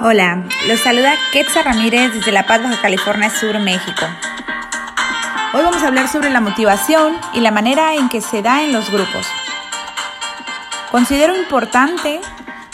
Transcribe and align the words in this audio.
Hola, 0.00 0.44
los 0.68 0.78
saluda 0.78 1.14
Quetzal 1.32 1.64
Ramírez 1.64 2.14
desde 2.14 2.30
La 2.30 2.46
Paz, 2.46 2.62
Baja 2.62 2.80
California 2.80 3.30
Sur, 3.30 3.58
México. 3.58 4.06
Hoy 5.52 5.64
vamos 5.64 5.82
a 5.82 5.88
hablar 5.88 6.06
sobre 6.06 6.30
la 6.30 6.40
motivación 6.40 7.16
y 7.34 7.40
la 7.40 7.50
manera 7.50 7.96
en 7.96 8.08
que 8.08 8.20
se 8.20 8.40
da 8.40 8.62
en 8.62 8.72
los 8.72 8.92
grupos. 8.92 9.26
Considero 10.92 11.36
importante 11.36 12.20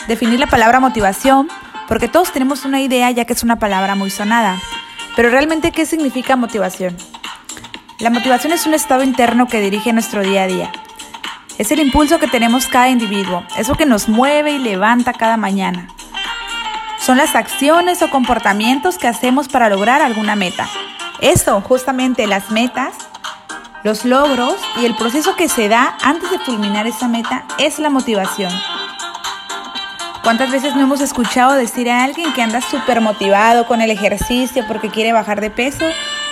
definir 0.07 0.39
la 0.39 0.45
palabra 0.45 0.79
motivación 0.79 1.47
porque 1.87 2.07
todos 2.07 2.31
tenemos 2.31 2.63
una 2.63 2.79
idea 2.79 3.09
ya 3.09 3.25
que 3.25 3.33
es 3.33 3.41
una 3.41 3.55
palabra 3.55 3.95
muy 3.95 4.11
sonada. 4.11 4.59
Pero 5.15 5.31
realmente, 5.31 5.71
¿qué 5.71 5.87
significa 5.87 6.35
motivación? 6.35 6.95
La 7.97 8.11
motivación 8.11 8.53
es 8.53 8.67
un 8.67 8.75
estado 8.75 9.01
interno 9.01 9.47
que 9.47 9.61
dirige 9.61 9.93
nuestro 9.93 10.21
día 10.21 10.43
a 10.43 10.47
día. 10.47 10.71
Es 11.57 11.71
el 11.71 11.79
impulso 11.79 12.19
que 12.19 12.27
tenemos 12.27 12.67
cada 12.67 12.89
individuo, 12.89 13.43
eso 13.57 13.73
que 13.73 13.87
nos 13.87 14.09
mueve 14.09 14.51
y 14.51 14.59
levanta 14.59 15.11
cada 15.11 15.37
mañana. 15.37 15.87
Son 17.05 17.17
las 17.19 17.35
acciones 17.35 18.01
o 18.01 18.09
comportamientos 18.09 18.97
que 18.97 19.07
hacemos 19.07 19.47
para 19.47 19.69
lograr 19.69 20.01
alguna 20.01 20.35
meta. 20.35 20.67
Eso, 21.21 21.61
justamente 21.61 22.25
las 22.25 22.49
metas, 22.49 22.95
los 23.83 24.05
logros 24.05 24.55
y 24.81 24.85
el 24.85 24.95
proceso 24.95 25.35
que 25.35 25.47
se 25.47 25.69
da 25.69 25.95
antes 26.01 26.31
de 26.31 26.39
culminar 26.39 26.87
esa 26.87 27.07
meta 27.07 27.45
es 27.59 27.77
la 27.77 27.91
motivación. 27.91 28.51
¿Cuántas 30.23 30.49
veces 30.49 30.75
no 30.75 30.81
hemos 30.81 30.99
escuchado 30.99 31.53
decir 31.53 31.91
a 31.91 32.03
alguien 32.03 32.33
que 32.33 32.41
anda 32.41 32.59
súper 32.59 33.01
motivado 33.01 33.67
con 33.67 33.81
el 33.81 33.91
ejercicio 33.91 34.65
porque 34.67 34.89
quiere 34.89 35.13
bajar 35.13 35.41
de 35.41 35.51
peso? 35.51 35.85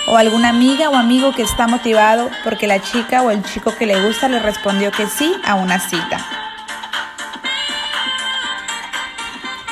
O 0.08 0.16
alguna 0.16 0.48
amiga 0.48 0.90
o 0.90 0.96
amigo 0.96 1.30
que 1.30 1.42
está 1.42 1.68
motivado 1.68 2.30
porque 2.42 2.66
la 2.66 2.82
chica 2.82 3.22
o 3.22 3.30
el 3.30 3.44
chico 3.44 3.72
que 3.78 3.86
le 3.86 4.04
gusta 4.04 4.26
le 4.26 4.40
respondió 4.40 4.90
que 4.90 5.06
sí 5.06 5.32
a 5.44 5.54
una 5.54 5.78
cita. 5.78 6.43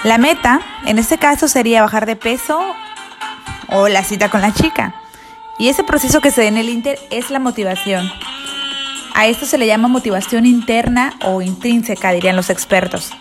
La 0.04 0.18
meta, 0.18 0.60
en 0.84 0.98
este 0.98 1.16
caso, 1.16 1.46
sería 1.46 1.82
bajar 1.82 2.06
de 2.06 2.16
peso 2.16 2.60
o 3.68 3.88
la 3.88 4.02
cita 4.02 4.30
con 4.30 4.40
la 4.40 4.52
chica. 4.52 4.94
Y 5.58 5.68
ese 5.68 5.84
proceso 5.84 6.20
que 6.20 6.32
se 6.32 6.42
da 6.42 6.48
en 6.48 6.58
el 6.58 6.68
Inter 6.68 6.98
es 7.10 7.30
la 7.30 7.38
motivación. 7.38 8.10
A 9.14 9.26
esto 9.26 9.46
se 9.46 9.58
le 9.58 9.66
llama 9.68 9.86
motivación 9.86 10.44
interna 10.44 11.14
o 11.22 11.40
intrínseca, 11.40 12.10
dirían 12.10 12.34
los 12.34 12.50
expertos. 12.50 13.12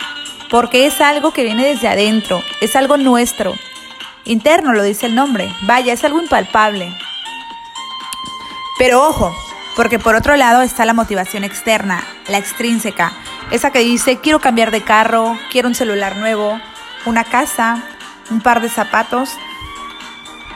Porque 0.50 0.88
es 0.88 1.02
algo 1.02 1.32
que 1.34 1.44
viene 1.44 1.66
desde 1.66 1.88
adentro, 1.88 2.42
es 2.62 2.76
algo 2.76 2.98
nuestro. 2.98 3.54
Interno 4.26 4.74
lo 4.74 4.82
dice 4.82 5.06
el 5.06 5.14
nombre. 5.14 5.54
Vaya, 5.64 5.94
es 5.94 6.04
algo 6.04 6.20
impalpable. 6.20 6.92
Pero 8.80 9.08
ojo, 9.08 9.36
porque 9.76 10.00
por 10.00 10.16
otro 10.16 10.36
lado 10.36 10.64
está 10.64 10.86
la 10.86 10.94
motivación 10.94 11.44
externa, 11.44 12.04
la 12.28 12.40
extrínseca. 12.40 13.14
Esa 13.52 13.72
que 13.72 13.80
dice, 13.80 14.18
quiero 14.18 14.40
cambiar 14.40 14.72
de 14.72 14.82
carro, 14.82 15.38
quiero 15.52 15.68
un 15.68 15.76
celular 15.76 16.18
nuevo, 16.18 16.60
una 17.06 17.24
casa, 17.24 17.82
un 18.30 18.42
par 18.42 18.62
de 18.62 18.70
zapatos, 18.70 19.38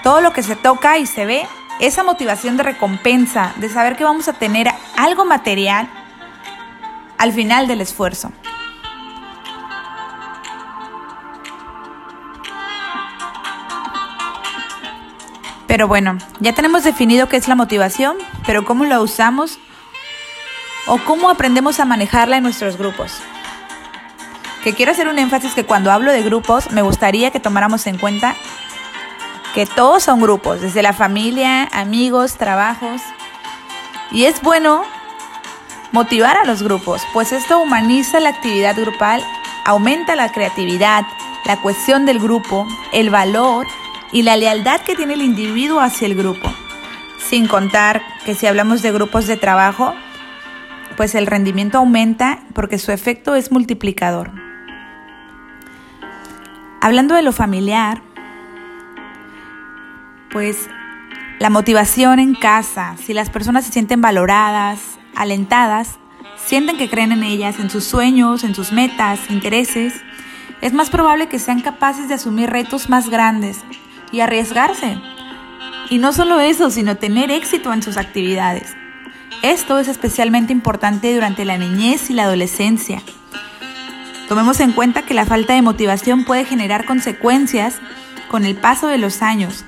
todo 0.03 0.21
lo 0.21 0.33
que 0.33 0.43
se 0.43 0.55
toca 0.55 0.97
y 0.97 1.05
se 1.05 1.25
ve, 1.25 1.47
esa 1.79 2.03
motivación 2.03 2.57
de 2.57 2.63
recompensa, 2.63 3.53
de 3.57 3.69
saber 3.69 3.95
que 3.95 4.03
vamos 4.03 4.27
a 4.27 4.33
tener 4.33 4.69
algo 4.97 5.25
material 5.25 5.89
al 7.17 7.33
final 7.33 7.67
del 7.67 7.81
esfuerzo. 7.81 8.31
Pero 15.67 15.87
bueno, 15.87 16.17
ya 16.39 16.53
tenemos 16.53 16.83
definido 16.83 17.27
qué 17.27 17.37
es 17.37 17.47
la 17.47 17.55
motivación, 17.55 18.15
pero 18.45 18.63
cómo 18.63 18.85
la 18.85 19.01
usamos 19.01 19.59
o 20.87 20.99
cómo 20.99 21.29
aprendemos 21.29 21.79
a 21.79 21.85
manejarla 21.85 22.37
en 22.37 22.43
nuestros 22.43 22.77
grupos 22.77 23.19
que 24.65 24.73
quiero 24.73 24.93
hacer 24.93 25.07
un 25.07 25.19
énfasis 25.19 25.53
que 25.53 25.63
cuando 25.63 25.91
hablo 25.91 26.11
de 26.11 26.23
grupos 26.23 26.71
me 26.71 26.81
gustaría 26.81 27.29
que 27.29 27.39
tomáramos 27.39 27.85
en 27.85 27.99
cuenta 27.99 28.35
que 29.53 29.67
todos 29.67 30.01
son 30.01 30.19
grupos, 30.19 30.59
desde 30.59 30.81
la 30.81 30.91
familia, 30.91 31.65
amigos, 31.71 32.37
trabajos. 32.37 32.99
Y 34.11 34.25
es 34.25 34.41
bueno 34.41 34.83
motivar 35.91 36.35
a 36.37 36.45
los 36.45 36.63
grupos, 36.63 37.03
pues 37.13 37.31
esto 37.31 37.59
humaniza 37.59 38.19
la 38.19 38.29
actividad 38.29 38.75
grupal, 38.75 39.23
aumenta 39.65 40.15
la 40.15 40.31
creatividad, 40.31 41.03
la 41.45 41.61
cohesión 41.61 42.07
del 42.07 42.17
grupo, 42.17 42.67
el 42.91 43.11
valor 43.11 43.67
y 44.11 44.23
la 44.23 44.35
lealtad 44.35 44.81
que 44.81 44.95
tiene 44.95 45.13
el 45.13 45.21
individuo 45.21 45.79
hacia 45.79 46.07
el 46.07 46.15
grupo. 46.15 46.51
Sin 47.29 47.47
contar 47.47 48.01
que 48.25 48.33
si 48.33 48.47
hablamos 48.47 48.81
de 48.81 48.91
grupos 48.91 49.27
de 49.27 49.37
trabajo, 49.37 49.93
pues 50.97 51.13
el 51.13 51.27
rendimiento 51.27 51.77
aumenta 51.77 52.39
porque 52.55 52.79
su 52.79 52.91
efecto 52.91 53.35
es 53.35 53.51
multiplicador. 53.51 54.44
Hablando 56.85 57.15
de 57.15 57.23
lo 57.23 57.31
familiar, 57.31 57.99
pues 60.29 60.69
la 61.39 61.49
motivación 61.49 62.19
en 62.19 62.35
casa, 62.35 62.95
si 63.03 63.11
las 63.15 63.31
personas 63.31 63.65
se 63.65 63.71
sienten 63.71 64.01
valoradas, 64.01 64.99
alentadas, 65.15 65.97
sienten 66.35 66.77
que 66.77 66.87
creen 66.87 67.11
en 67.11 67.23
ellas, 67.23 67.59
en 67.59 67.71
sus 67.71 67.85
sueños, 67.85 68.43
en 68.43 68.53
sus 68.53 68.71
metas, 68.71 69.31
intereses, 69.31 69.95
es 70.61 70.73
más 70.73 70.91
probable 70.91 71.27
que 71.27 71.39
sean 71.39 71.61
capaces 71.61 72.07
de 72.07 72.13
asumir 72.13 72.51
retos 72.51 72.87
más 72.87 73.09
grandes 73.09 73.61
y 74.11 74.19
arriesgarse. 74.19 74.99
Y 75.89 75.97
no 75.97 76.13
solo 76.13 76.39
eso, 76.39 76.69
sino 76.69 76.97
tener 76.97 77.31
éxito 77.31 77.73
en 77.73 77.81
sus 77.81 77.97
actividades. 77.97 78.75
Esto 79.41 79.79
es 79.79 79.87
especialmente 79.87 80.53
importante 80.53 81.15
durante 81.15 81.45
la 81.45 81.57
niñez 81.57 82.11
y 82.11 82.13
la 82.13 82.25
adolescencia, 82.25 83.01
Tomemos 84.27 84.59
en 84.59 84.71
cuenta 84.71 85.03
que 85.03 85.13
la 85.13 85.25
falta 85.25 85.53
de 85.53 85.61
motivación 85.61 86.25
puede 86.25 86.45
generar 86.45 86.85
consecuencias 86.85 87.75
con 88.27 88.43
el 88.45 88.55
paso 88.55 88.87
de 88.87 88.97
los 88.97 89.21
años. 89.21 89.65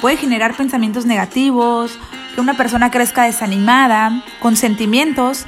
Puede 0.00 0.16
generar 0.16 0.56
pensamientos 0.56 1.04
negativos, 1.04 1.98
que 2.34 2.40
una 2.40 2.54
persona 2.54 2.90
crezca 2.90 3.24
desanimada, 3.24 4.22
con 4.40 4.56
sentimientos, 4.56 5.44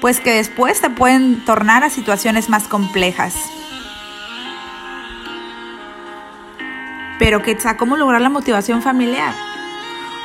pues 0.00 0.20
que 0.20 0.32
después 0.32 0.78
se 0.78 0.90
pueden 0.90 1.44
tornar 1.44 1.84
a 1.84 1.90
situaciones 1.90 2.48
más 2.48 2.68
complejas. 2.68 3.34
Pero 7.18 7.42
¿qué 7.42 7.58
¿cómo 7.76 7.96
lograr 7.96 8.20
la 8.20 8.30
motivación 8.30 8.80
familiar? 8.80 9.34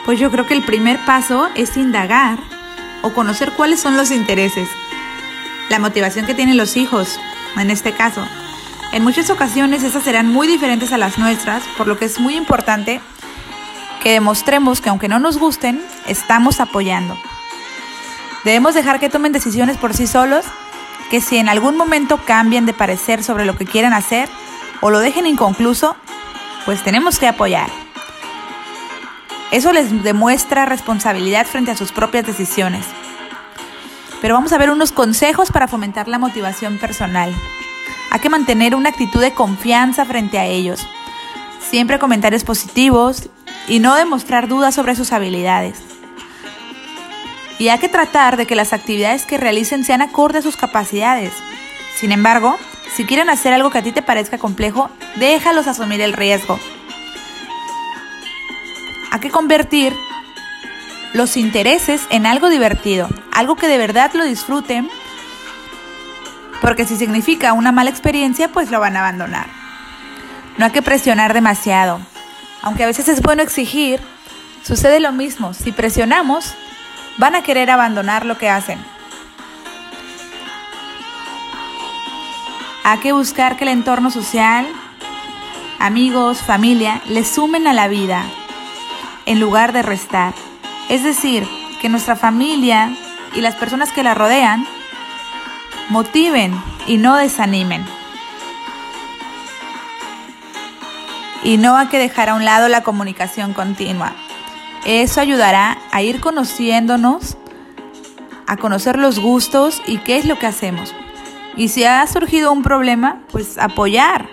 Pues 0.06 0.20
yo 0.20 0.32
creo 0.32 0.46
que 0.46 0.54
el 0.54 0.64
primer 0.64 0.98
paso 1.06 1.50
es 1.56 1.76
indagar 1.76 2.38
o 3.02 3.14
conocer 3.14 3.52
cuáles 3.52 3.82
son 3.82 3.98
los 3.98 4.12
intereses, 4.12 4.70
la 5.70 5.80
motivación 5.80 6.26
que 6.26 6.34
tienen 6.34 6.56
los 6.56 6.78
hijos, 6.78 7.20
en 7.62 7.72
este 7.72 7.94
caso. 7.94 8.26
En 8.92 9.04
muchas 9.04 9.30
ocasiones 9.30 9.84
esas 9.84 10.04
serán 10.04 10.28
muy 10.32 10.48
diferentes 10.48 10.92
a 10.92 10.98
las 10.98 11.18
nuestras, 11.18 11.64
por 11.78 11.88
lo 11.88 11.98
que 11.98 12.06
es 12.06 12.20
muy 12.20 12.36
importante 12.36 13.02
que 14.02 14.12
demostremos 14.12 14.82
que 14.82 14.90
aunque 14.90 15.08
no 15.08 15.20
nos 15.20 15.38
gusten, 15.38 15.82
estamos 16.08 16.60
apoyando. 16.60 17.18
Debemos 18.44 18.74
dejar 18.74 19.00
que 19.00 19.10
tomen 19.10 19.32
decisiones 19.32 19.78
por 19.78 19.94
sí 19.94 20.06
solos, 20.06 20.46
que 21.10 21.22
si 21.22 21.38
en 21.38 21.48
algún 21.48 21.78
momento 21.78 22.18
cambian 22.26 22.66
de 22.66 22.74
parecer 22.74 23.24
sobre 23.24 23.46
lo 23.46 23.56
que 23.56 23.66
quieran 23.66 23.94
hacer 23.94 24.30
o 24.82 24.90
lo 24.90 25.00
dejen 25.00 25.26
inconcluso, 25.26 25.96
pues 26.66 26.84
tenemos 26.84 27.18
que 27.18 27.28
apoyar. 27.28 27.70
Eso 29.52 29.72
les 29.72 30.04
demuestra 30.04 30.66
responsabilidad 30.66 31.46
frente 31.46 31.72
a 31.72 31.78
sus 31.78 31.92
propias 31.92 32.26
decisiones 32.26 32.86
pero 34.24 34.36
vamos 34.36 34.54
a 34.54 34.58
ver 34.58 34.72
unos 34.72 34.94
consejos 34.94 35.52
para 35.52 35.68
fomentar 35.68 36.08
la 36.08 36.18
motivación 36.18 36.78
personal. 36.78 37.36
Hay 38.10 38.22
que 38.22 38.30
mantener 38.30 38.74
una 38.74 38.88
actitud 38.88 39.20
de 39.20 39.34
confianza 39.34 40.06
frente 40.06 40.40
a 40.40 40.46
ellos. 40.46 40.88
Siempre 41.60 42.00
comentarios 42.00 42.46
positivos 42.46 43.28
y 43.68 43.80
no 43.80 43.96
demostrar 43.96 44.48
dudas 44.48 44.76
sobre 44.76 44.96
sus 44.96 45.12
habilidades. 45.12 45.78
Y 47.60 47.68
hay 47.68 47.80
que 47.80 47.90
tratar 47.90 48.38
de 48.38 48.46
que 48.46 48.56
las 48.56 48.72
actividades 48.72 49.26
que 49.26 49.38
realicen 49.38 49.84
sean 49.84 50.02
acorde 50.02 50.40
a 50.40 50.42
sus 50.42 50.56
capacidades. 50.56 51.34
Sin 51.98 52.14
embargo, 52.14 52.56
si 52.96 53.04
quieren 53.04 53.30
hacer 53.30 53.52
algo 53.52 53.72
que 53.72 53.80
a 53.80 53.84
ti 53.84 53.92
te 53.92 54.04
parezca 54.04 54.38
complejo, 54.38 54.90
déjalos 55.18 55.68
asumir 55.68 56.00
el 56.00 56.14
riesgo. 56.14 56.58
Hay 59.12 59.20
que 59.20 59.32
convertir 59.32 59.94
los 61.14 61.38
intereses 61.38 62.02
en 62.10 62.26
algo 62.26 62.50
divertido, 62.50 63.08
algo 63.32 63.56
que 63.56 63.68
de 63.68 63.78
verdad 63.78 64.12
lo 64.14 64.26
disfruten, 64.26 64.90
porque 66.62 66.86
si 66.86 66.98
significa 66.98 67.54
una 67.54 67.72
mala 67.72 67.90
experiencia, 67.90 68.48
pues 68.48 68.72
lo 68.72 68.80
van 68.80 68.98
a 68.98 69.00
abandonar. 69.00 69.48
No 70.58 70.66
hay 70.66 70.72
que 70.72 70.82
presionar 70.82 71.34
demasiado, 71.34 72.00
aunque 72.62 72.84
a 72.84 72.88
veces 72.88 73.08
es 73.10 73.22
bueno 73.22 73.44
exigir, 73.44 74.00
sucede 74.64 75.00
lo 75.00 75.12
mismo, 75.12 75.54
si 75.54 75.72
presionamos, 75.72 76.56
van 77.18 77.36
a 77.36 77.44
querer 77.44 77.70
abandonar 77.70 78.26
lo 78.26 78.38
que 78.38 78.50
hacen. 78.50 78.80
Hay 82.86 83.00
que 83.00 83.14
buscar 83.14 83.56
que 83.56 83.64
el 83.64 83.70
entorno 83.70 84.12
social, 84.12 84.68
amigos, 85.80 86.40
familia, 86.42 87.02
les 87.08 87.28
sumen 87.28 87.68
a 87.68 87.74
la 87.74 87.88
vida, 87.88 88.24
en 89.26 89.40
lugar 89.40 89.74
de 89.74 89.84
restar. 89.84 90.34
Es 90.90 91.04
decir, 91.04 91.48
que 91.82 91.90
nuestra 91.90 92.16
familia 92.16 92.96
y 93.34 93.42
las 93.42 93.56
personas 93.56 93.92
que 93.92 94.04
la 94.04 94.14
rodean 94.14 94.66
motiven 95.90 96.54
y 96.88 96.98
no 96.98 97.18
desanimen. 97.18 97.86
Y 101.44 101.58
no 101.58 101.76
hay 101.76 101.88
que 101.88 101.98
dejar 101.98 102.30
a 102.30 102.36
un 102.36 102.46
lado 102.46 102.70
la 102.70 102.84
comunicación 102.84 103.54
continua. 103.54 104.14
Eso 104.86 105.20
ayudará 105.20 105.78
a 105.92 106.02
ir 106.02 106.22
conociéndonos, 106.22 107.38
a 108.48 108.58
conocer 108.58 108.98
los 108.98 109.20
gustos 109.20 109.82
y 109.86 109.98
qué 109.98 110.18
es 110.18 110.26
lo 110.26 110.40
que 110.40 110.48
hacemos. 110.48 110.94
Y 111.56 111.70
si 111.70 111.84
ha 111.84 112.06
surgido 112.08 112.52
un 112.52 112.64
problema, 112.64 113.20
pues 113.32 113.58
apoyar. 113.58 114.28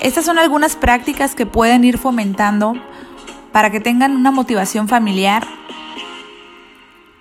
Estas 0.00 0.24
son 0.24 0.38
algunas 0.38 0.76
prácticas 0.76 1.34
que 1.34 1.46
pueden 1.46 1.84
ir 1.84 1.98
fomentando 1.98 2.74
para 3.58 3.72
que 3.72 3.80
tengan 3.80 4.14
una 4.14 4.30
motivación 4.30 4.86
familiar 4.86 5.44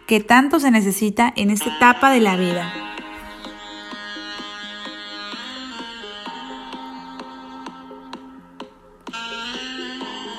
que 0.05 0.19
tanto 0.19 0.59
se 0.59 0.69
necesita 0.69 1.33
en 1.35 1.49
esta 1.49 1.75
etapa 1.75 2.11
de 2.11 2.19
la 2.19 2.35
vida. 2.37 2.71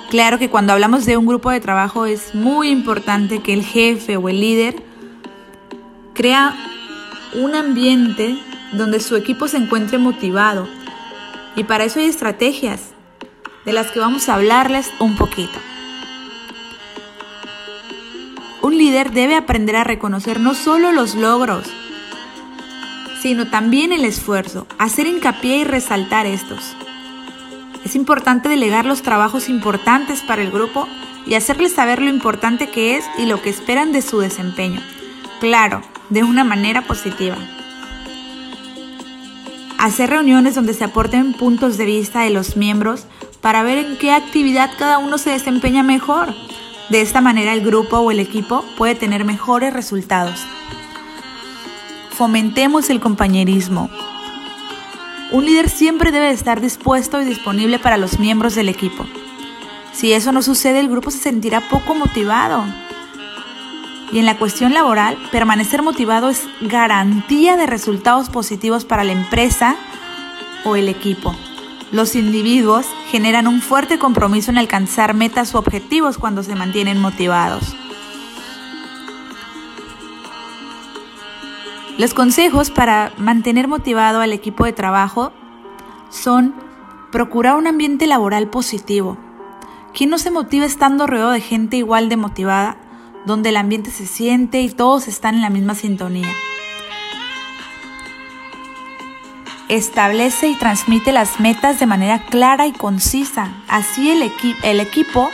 Claro 0.08 0.38
que 0.38 0.48
cuando 0.48 0.72
hablamos 0.72 1.04
de 1.04 1.16
un 1.16 1.26
grupo 1.26 1.50
de 1.50 1.58
trabajo 1.58 2.06
es 2.06 2.32
muy 2.32 2.68
importante 2.68 3.42
que 3.42 3.52
el 3.52 3.64
jefe 3.64 4.16
o 4.16 4.28
el 4.28 4.40
líder 4.40 4.80
crea 6.14 6.54
un 7.34 7.56
ambiente 7.56 8.38
donde 8.70 9.00
su 9.00 9.16
equipo 9.16 9.48
se 9.48 9.56
encuentre 9.56 9.98
motivado. 9.98 10.68
Y 11.56 11.64
para 11.64 11.82
eso 11.82 11.98
hay 11.98 12.06
estrategias 12.06 12.92
de 13.64 13.72
las 13.72 13.90
que 13.90 13.98
vamos 13.98 14.28
a 14.28 14.34
hablarles 14.34 14.92
un 15.00 15.16
poquito. 15.16 15.58
Un 18.68 18.76
líder 18.76 19.12
debe 19.12 19.34
aprender 19.34 19.76
a 19.76 19.84
reconocer 19.84 20.40
no 20.40 20.52
solo 20.52 20.92
los 20.92 21.14
logros, 21.14 21.64
sino 23.22 23.48
también 23.48 23.94
el 23.94 24.04
esfuerzo, 24.04 24.66
hacer 24.78 25.06
hincapié 25.06 25.60
y 25.60 25.64
resaltar 25.64 26.26
estos. 26.26 26.76
Es 27.86 27.96
importante 27.96 28.46
delegar 28.46 28.84
los 28.84 29.00
trabajos 29.00 29.48
importantes 29.48 30.20
para 30.20 30.42
el 30.42 30.50
grupo 30.50 30.86
y 31.26 31.32
hacerles 31.32 31.72
saber 31.72 32.02
lo 32.02 32.10
importante 32.10 32.68
que 32.68 32.98
es 32.98 33.06
y 33.16 33.24
lo 33.24 33.40
que 33.40 33.48
esperan 33.48 33.90
de 33.90 34.02
su 34.02 34.18
desempeño. 34.18 34.82
Claro, 35.40 35.80
de 36.10 36.22
una 36.22 36.44
manera 36.44 36.82
positiva. 36.82 37.38
Hacer 39.78 40.10
reuniones 40.10 40.54
donde 40.54 40.74
se 40.74 40.84
aporten 40.84 41.32
puntos 41.32 41.78
de 41.78 41.86
vista 41.86 42.20
de 42.20 42.28
los 42.28 42.58
miembros 42.58 43.06
para 43.40 43.62
ver 43.62 43.78
en 43.78 43.96
qué 43.96 44.12
actividad 44.12 44.72
cada 44.78 44.98
uno 44.98 45.16
se 45.16 45.30
desempeña 45.30 45.82
mejor. 45.82 46.34
De 46.90 47.02
esta 47.02 47.20
manera 47.20 47.52
el 47.52 47.60
grupo 47.60 47.98
o 47.98 48.10
el 48.10 48.18
equipo 48.18 48.64
puede 48.76 48.94
tener 48.94 49.24
mejores 49.24 49.74
resultados. 49.74 50.40
Fomentemos 52.10 52.88
el 52.88 52.98
compañerismo. 52.98 53.90
Un 55.30 55.44
líder 55.44 55.68
siempre 55.68 56.10
debe 56.10 56.30
estar 56.30 56.62
dispuesto 56.62 57.20
y 57.20 57.26
disponible 57.26 57.78
para 57.78 57.98
los 57.98 58.18
miembros 58.18 58.54
del 58.54 58.70
equipo. 58.70 59.04
Si 59.92 60.14
eso 60.14 60.32
no 60.32 60.40
sucede, 60.40 60.80
el 60.80 60.88
grupo 60.88 61.10
se 61.10 61.18
sentirá 61.18 61.60
poco 61.68 61.94
motivado. 61.94 62.64
Y 64.10 64.18
en 64.18 64.24
la 64.24 64.38
cuestión 64.38 64.72
laboral, 64.72 65.18
permanecer 65.30 65.82
motivado 65.82 66.30
es 66.30 66.48
garantía 66.62 67.58
de 67.58 67.66
resultados 67.66 68.30
positivos 68.30 68.86
para 68.86 69.04
la 69.04 69.12
empresa 69.12 69.76
o 70.64 70.76
el 70.76 70.88
equipo. 70.88 71.34
Los 71.90 72.14
individuos 72.16 72.86
generan 73.10 73.46
un 73.46 73.62
fuerte 73.62 73.98
compromiso 73.98 74.50
en 74.50 74.58
alcanzar 74.58 75.14
metas 75.14 75.54
u 75.54 75.58
objetivos 75.58 76.18
cuando 76.18 76.42
se 76.42 76.54
mantienen 76.54 77.00
motivados. 77.00 77.74
Los 81.96 82.12
consejos 82.12 82.70
para 82.70 83.12
mantener 83.16 83.68
motivado 83.68 84.20
al 84.20 84.32
equipo 84.32 84.66
de 84.66 84.72
trabajo 84.72 85.32
son 86.10 86.54
procurar 87.10 87.56
un 87.56 87.66
ambiente 87.66 88.06
laboral 88.06 88.50
positivo. 88.50 89.16
¿Quién 89.94 90.10
no 90.10 90.18
se 90.18 90.30
motiva 90.30 90.66
estando 90.66 91.06
rodeado 91.06 91.30
de 91.30 91.40
gente 91.40 91.78
igual 91.78 92.10
de 92.10 92.18
motivada, 92.18 92.76
donde 93.24 93.48
el 93.48 93.56
ambiente 93.56 93.90
se 93.90 94.06
siente 94.06 94.60
y 94.60 94.68
todos 94.68 95.08
están 95.08 95.36
en 95.36 95.42
la 95.42 95.50
misma 95.50 95.74
sintonía? 95.74 96.28
Establece 99.68 100.48
y 100.48 100.54
transmite 100.54 101.12
las 101.12 101.40
metas 101.40 101.78
de 101.78 101.84
manera 101.84 102.20
clara 102.20 102.66
y 102.66 102.72
concisa. 102.72 103.52
Así 103.68 104.10
el, 104.10 104.22
equipo 104.80 105.30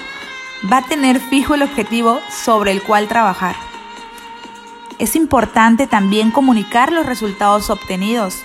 va 0.70 0.78
a 0.78 0.82
tener 0.82 1.20
fijo 1.20 1.54
el 1.54 1.62
objetivo 1.62 2.20
sobre 2.31 2.72
el 2.72 2.82
cual 2.82 3.06
trabajar. 3.06 3.54
Es 4.98 5.14
importante 5.14 5.86
también 5.86 6.32
comunicar 6.32 6.92
los 6.92 7.06
resultados 7.06 7.70
obtenidos. 7.70 8.42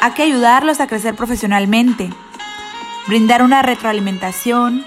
Hay 0.00 0.12
que 0.12 0.22
ayudarlos 0.22 0.78
a 0.78 0.86
crecer 0.86 1.16
profesionalmente, 1.16 2.10
brindar 3.08 3.42
una 3.42 3.62
retroalimentación, 3.62 4.84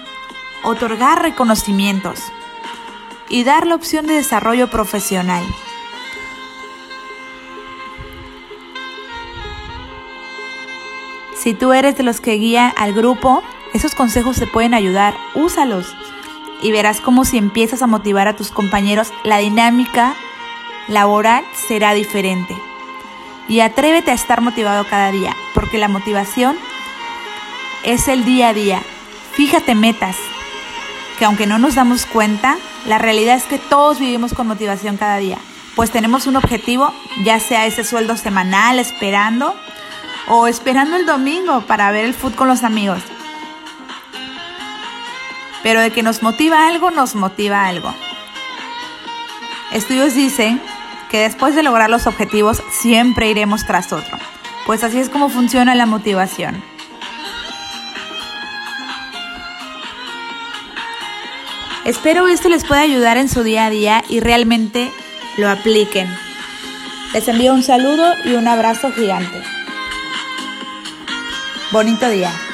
otorgar 0.64 1.20
reconocimientos 1.20 2.20
y 3.28 3.44
dar 3.44 3.66
la 3.66 3.74
opción 3.74 4.06
de 4.06 4.14
desarrollo 4.14 4.70
profesional. 4.70 5.44
Si 11.48 11.54
tú 11.54 11.72
eres 11.72 11.96
de 11.96 12.02
los 12.02 12.20
que 12.20 12.34
guían 12.34 12.74
al 12.76 12.92
grupo, 12.92 13.42
esos 13.72 13.94
consejos 13.94 14.36
te 14.36 14.46
pueden 14.46 14.74
ayudar, 14.74 15.16
úsalos 15.34 15.86
y 16.60 16.72
verás 16.72 17.00
cómo 17.00 17.24
si 17.24 17.38
empiezas 17.38 17.80
a 17.80 17.86
motivar 17.86 18.28
a 18.28 18.36
tus 18.36 18.50
compañeros, 18.50 19.14
la 19.24 19.38
dinámica 19.38 20.14
laboral 20.88 21.42
será 21.54 21.94
diferente. 21.94 22.54
Y 23.48 23.60
atrévete 23.60 24.10
a 24.10 24.14
estar 24.14 24.42
motivado 24.42 24.86
cada 24.90 25.10
día, 25.10 25.34
porque 25.54 25.78
la 25.78 25.88
motivación 25.88 26.54
es 27.82 28.08
el 28.08 28.26
día 28.26 28.48
a 28.48 28.52
día. 28.52 28.82
Fíjate 29.32 29.74
metas, 29.74 30.16
que 31.18 31.24
aunque 31.24 31.46
no 31.46 31.58
nos 31.58 31.76
damos 31.76 32.04
cuenta, 32.04 32.58
la 32.84 32.98
realidad 32.98 33.36
es 33.36 33.44
que 33.44 33.56
todos 33.56 34.00
vivimos 34.00 34.34
con 34.34 34.48
motivación 34.48 34.98
cada 34.98 35.16
día. 35.16 35.38
Pues 35.76 35.90
tenemos 35.90 36.26
un 36.26 36.36
objetivo, 36.36 36.92
ya 37.24 37.40
sea 37.40 37.64
ese 37.64 37.84
sueldo 37.84 38.18
semanal 38.18 38.78
esperando 38.78 39.54
o 40.28 40.46
esperando 40.46 40.96
el 40.96 41.06
domingo 41.06 41.62
para 41.62 41.90
ver 41.90 42.04
el 42.04 42.14
fútbol 42.14 42.36
con 42.36 42.48
los 42.48 42.62
amigos. 42.62 43.00
Pero 45.62 45.80
de 45.80 45.90
que 45.90 46.02
nos 46.02 46.22
motiva 46.22 46.68
algo, 46.68 46.90
nos 46.90 47.14
motiva 47.14 47.66
algo. 47.66 47.94
Estudios 49.72 50.14
dicen 50.14 50.62
que 51.10 51.20
después 51.20 51.54
de 51.54 51.62
lograr 51.62 51.90
los 51.90 52.06
objetivos 52.06 52.62
siempre 52.70 53.28
iremos 53.30 53.66
tras 53.66 53.92
otro. 53.92 54.18
Pues 54.66 54.84
así 54.84 54.98
es 54.98 55.08
como 55.08 55.28
funciona 55.28 55.74
la 55.74 55.86
motivación. 55.86 56.62
Espero 61.84 62.28
esto 62.28 62.50
les 62.50 62.64
pueda 62.64 62.82
ayudar 62.82 63.16
en 63.16 63.30
su 63.30 63.42
día 63.42 63.64
a 63.64 63.70
día 63.70 64.04
y 64.10 64.20
realmente 64.20 64.92
lo 65.38 65.48
apliquen. 65.48 66.06
Les 67.14 67.26
envío 67.28 67.54
un 67.54 67.62
saludo 67.62 68.12
y 68.26 68.34
un 68.34 68.46
abrazo 68.46 68.92
gigante. 68.92 69.57
Bonito 71.70 72.08
día. 72.08 72.47